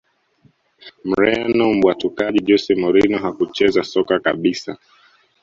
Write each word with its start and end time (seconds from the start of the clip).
Mreno 1.05 1.65
mbwatukaji 1.73 2.39
Jose 2.47 2.73
Mourinho 2.81 3.17
hakucheza 3.23 3.81
soka 3.83 4.19
kabisa 4.25 4.71